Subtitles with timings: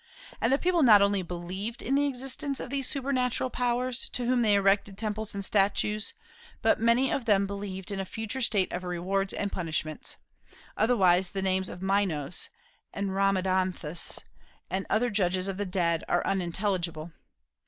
[0.41, 4.41] And the people not only believed in the existence of these supernatural powers, to whom
[4.41, 6.15] they erected temples and statues,
[6.63, 10.15] but many of them believed in a future state of rewards and punishments,
[10.75, 12.49] otherwise the names of Minos
[12.91, 14.21] and Rhadamanthus
[14.71, 17.11] and other judges of the dead are unintelligible.